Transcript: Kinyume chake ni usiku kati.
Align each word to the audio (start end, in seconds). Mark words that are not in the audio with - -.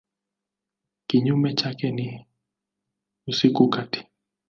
Kinyume 1.07 1.53
chake 1.53 1.91
ni 1.91 2.25
usiku 3.27 3.69
kati. 3.69 4.07